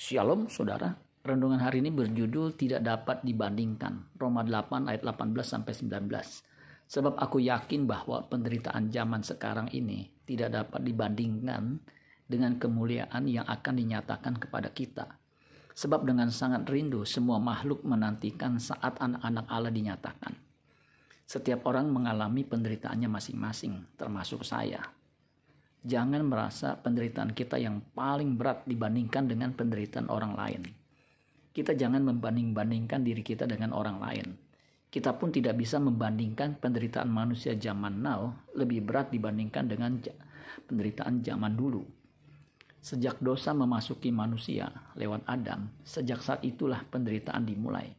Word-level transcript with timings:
Shalom 0.00 0.48
saudara. 0.48 0.96
Renungan 1.20 1.60
hari 1.60 1.84
ini 1.84 1.92
berjudul 1.92 2.56
tidak 2.56 2.80
dapat 2.80 3.20
dibandingkan. 3.20 4.16
Roma 4.16 4.40
8 4.40 4.88
ayat 4.88 5.04
18 5.04 5.36
sampai 5.44 5.76
19. 5.76 6.08
Sebab 6.88 7.20
aku 7.20 7.36
yakin 7.44 7.84
bahwa 7.84 8.24
penderitaan 8.24 8.88
zaman 8.88 9.20
sekarang 9.20 9.68
ini 9.76 10.08
tidak 10.24 10.56
dapat 10.56 10.88
dibandingkan 10.88 11.84
dengan 12.24 12.56
kemuliaan 12.56 13.28
yang 13.28 13.44
akan 13.44 13.76
dinyatakan 13.76 14.40
kepada 14.40 14.72
kita. 14.72 15.20
Sebab 15.76 16.08
dengan 16.08 16.32
sangat 16.32 16.64
rindu 16.72 17.04
semua 17.04 17.36
makhluk 17.36 17.84
menantikan 17.84 18.56
saat 18.56 18.96
anak-anak 19.04 19.52
Allah 19.52 19.68
dinyatakan. 19.68 20.32
Setiap 21.28 21.68
orang 21.68 21.92
mengalami 21.92 22.48
penderitaannya 22.48 23.20
masing-masing, 23.20 24.00
termasuk 24.00 24.48
saya 24.48 24.80
jangan 25.80 26.20
merasa 26.26 26.76
penderitaan 26.76 27.32
kita 27.32 27.56
yang 27.56 27.80
paling 27.96 28.36
berat 28.36 28.68
dibandingkan 28.68 29.28
dengan 29.28 29.56
penderitaan 29.56 30.12
orang 30.12 30.36
lain. 30.36 30.62
Kita 31.50 31.74
jangan 31.74 32.04
membanding-bandingkan 32.06 33.00
diri 33.02 33.24
kita 33.24 33.48
dengan 33.48 33.74
orang 33.74 33.98
lain. 33.98 34.28
Kita 34.90 35.14
pun 35.14 35.30
tidak 35.30 35.54
bisa 35.54 35.78
membandingkan 35.78 36.58
penderitaan 36.58 37.06
manusia 37.06 37.54
zaman 37.54 38.02
now 38.02 38.34
lebih 38.58 38.82
berat 38.82 39.14
dibandingkan 39.14 39.70
dengan 39.70 40.02
penderitaan 40.66 41.22
zaman 41.22 41.54
dulu. 41.54 41.82
Sejak 42.80 43.20
dosa 43.20 43.52
memasuki 43.52 44.08
manusia 44.10 44.72
lewat 44.96 45.22
Adam, 45.28 45.68
sejak 45.84 46.24
saat 46.24 46.40
itulah 46.42 46.80
penderitaan 46.88 47.44
dimulai. 47.44 47.92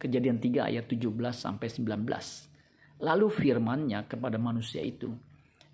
Kejadian 0.00 0.40
3 0.40 0.72
ayat 0.72 0.84
17 0.88 1.14
sampai 1.36 1.68
19. 1.68 3.04
Lalu 3.04 3.26
firman-Nya 3.28 4.08
kepada 4.08 4.40
manusia 4.40 4.80
itu, 4.80 5.12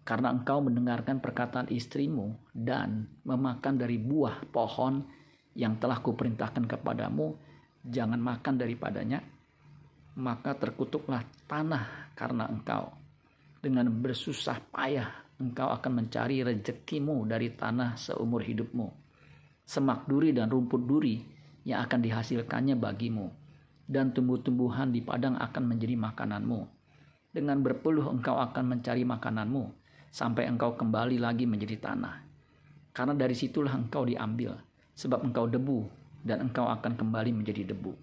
karena 0.02 0.34
engkau 0.34 0.58
mendengarkan 0.58 1.22
perkataan 1.22 1.70
istrimu 1.70 2.34
dan 2.50 3.06
memakan 3.22 3.78
dari 3.78 4.02
buah 4.02 4.50
pohon 4.50 5.06
yang 5.54 5.78
telah 5.78 6.02
kuperintahkan 6.02 6.66
kepadamu, 6.66 7.38
jangan 7.86 8.18
makan 8.18 8.58
daripadanya, 8.58 9.22
maka 10.18 10.58
terkutuklah 10.58 11.22
tanah 11.46 12.14
karena 12.18 12.50
engkau. 12.50 12.90
Dengan 13.62 13.86
bersusah 13.94 14.58
payah 14.74 15.38
engkau 15.38 15.70
akan 15.70 16.02
mencari 16.02 16.42
rezekimu 16.42 17.22
dari 17.30 17.54
tanah 17.54 17.94
seumur 17.94 18.42
hidupmu. 18.42 18.90
Semak 19.62 20.10
duri 20.10 20.34
dan 20.34 20.50
rumput 20.50 20.82
duri 20.82 21.22
yang 21.62 21.86
akan 21.86 22.02
dihasilkannya 22.02 22.74
bagimu, 22.74 23.30
dan 23.86 24.10
tumbuh-tumbuhan 24.10 24.90
di 24.90 24.98
padang 24.98 25.38
akan 25.38 25.62
menjadi 25.62 25.94
makananmu. 25.94 26.60
Dengan 27.30 27.62
berpeluh 27.62 28.10
engkau 28.10 28.34
akan 28.34 28.76
mencari 28.76 29.06
makananmu, 29.06 29.64
sampai 30.12 30.44
engkau 30.44 30.76
kembali 30.76 31.16
lagi 31.16 31.48
menjadi 31.48 31.80
tanah. 31.80 32.20
Karena 32.92 33.16
dari 33.16 33.32
situlah 33.32 33.72
engkau 33.72 34.04
diambil, 34.04 34.52
sebab 34.92 35.24
engkau 35.24 35.48
debu 35.48 35.88
dan 36.20 36.44
engkau 36.44 36.68
akan 36.68 36.92
kembali 36.92 37.32
menjadi 37.32 37.72
debu. 37.72 37.96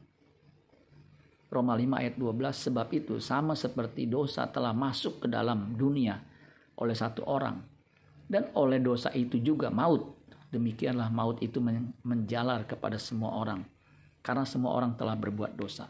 Roma 1.49 1.77
5 1.77 2.01
ayat 2.01 2.13
12 2.17 2.65
sebab 2.69 2.87
itu 2.93 3.15
sama 3.21 3.53
seperti 3.53 4.05
dosa 4.05 4.45
telah 4.49 4.73
masuk 4.73 5.25
ke 5.25 5.27
dalam 5.29 5.73
dunia 5.77 6.21
oleh 6.77 6.93
satu 6.93 7.25
orang 7.25 7.57
dan 8.29 8.53
oleh 8.53 8.77
dosa 8.77 9.09
itu 9.13 9.41
juga 9.41 9.73
maut. 9.73 10.17
Demikianlah 10.49 11.13
maut 11.13 11.41
itu 11.45 11.61
menjalar 12.01 12.65
kepada 12.65 12.97
semua 12.97 13.37
orang 13.37 13.65
karena 14.25 14.45
semua 14.45 14.73
orang 14.77 14.97
telah 14.97 15.17
berbuat 15.17 15.57
dosa. 15.57 15.89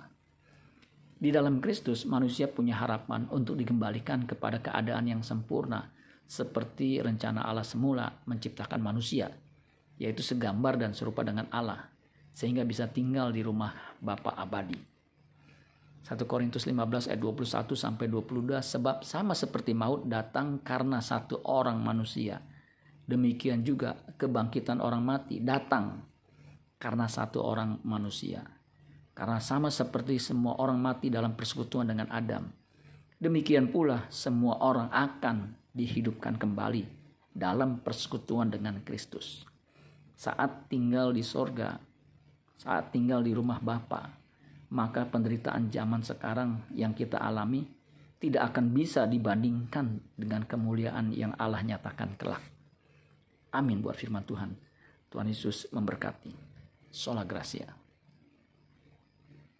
Di 1.20 1.32
dalam 1.36 1.60
Kristus 1.60 2.08
manusia 2.08 2.48
punya 2.48 2.80
harapan 2.80 3.28
untuk 3.28 3.60
dikembalikan 3.60 4.24
kepada 4.24 4.64
keadaan 4.64 5.12
yang 5.12 5.20
sempurna 5.24 5.92
seperti 6.30 7.02
rencana 7.02 7.42
Allah 7.42 7.66
semula 7.66 8.22
menciptakan 8.30 8.78
manusia, 8.78 9.34
yaitu 9.98 10.22
segambar 10.22 10.78
dan 10.78 10.94
serupa 10.94 11.26
dengan 11.26 11.50
Allah, 11.50 11.90
sehingga 12.38 12.62
bisa 12.62 12.86
tinggal 12.86 13.34
di 13.34 13.42
rumah 13.42 13.74
Bapa 13.98 14.38
abadi. 14.38 14.78
1 16.06 16.16
Korintus 16.30 16.64
15 16.70 17.12
ayat 17.12 17.20
21 17.20 17.76
sampai 17.76 18.06
22 18.08 18.62
sebab 18.62 19.04
sama 19.04 19.34
seperti 19.36 19.76
maut 19.76 20.06
datang 20.06 20.62
karena 20.62 21.02
satu 21.02 21.44
orang 21.50 21.82
manusia. 21.82 22.40
Demikian 23.10 23.66
juga 23.66 23.98
kebangkitan 24.16 24.80
orang 24.80 25.02
mati 25.02 25.42
datang 25.42 26.06
karena 26.78 27.10
satu 27.10 27.44
orang 27.44 27.82
manusia. 27.84 28.46
Karena 29.12 29.44
sama 29.44 29.68
seperti 29.68 30.16
semua 30.22 30.56
orang 30.64 30.80
mati 30.80 31.12
dalam 31.12 31.36
persekutuan 31.36 31.92
dengan 31.92 32.08
Adam. 32.08 32.48
Demikian 33.20 33.68
pula 33.68 34.08
semua 34.08 34.64
orang 34.64 34.88
akan 34.96 35.59
dihidupkan 35.74 36.36
kembali 36.36 36.86
dalam 37.34 37.80
persekutuan 37.80 38.50
dengan 38.50 38.82
Kristus. 38.82 39.46
Saat 40.20 40.68
tinggal 40.68 41.16
di 41.16 41.24
sorga, 41.24 41.80
saat 42.60 42.92
tinggal 42.92 43.24
di 43.24 43.32
rumah 43.32 43.64
Bapa, 43.64 44.12
maka 44.70 45.08
penderitaan 45.08 45.72
zaman 45.72 46.04
sekarang 46.04 46.68
yang 46.76 46.92
kita 46.94 47.18
alami 47.18 47.66
tidak 48.20 48.52
akan 48.52 48.76
bisa 48.76 49.08
dibandingkan 49.08 50.04
dengan 50.20 50.44
kemuliaan 50.44 51.16
yang 51.16 51.32
Allah 51.40 51.64
nyatakan 51.64 52.20
kelak. 52.20 52.44
Amin 53.56 53.80
buat 53.80 53.96
firman 53.96 54.28
Tuhan. 54.28 54.54
Tuhan 55.10 55.26
Yesus 55.26 55.72
memberkati. 55.74 56.36
Sola 56.92 57.24
Gracia. 57.26 57.89